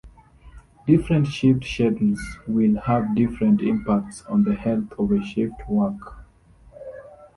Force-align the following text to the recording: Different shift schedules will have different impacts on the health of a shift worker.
Different 0.87 1.27
shift 1.27 1.63
schedules 1.63 2.19
will 2.47 2.75
have 2.81 3.15
different 3.15 3.61
impacts 3.61 4.23
on 4.25 4.43
the 4.45 4.55
health 4.55 4.91
of 4.97 5.11
a 5.11 5.23
shift 5.23 5.53
worker. 5.69 6.25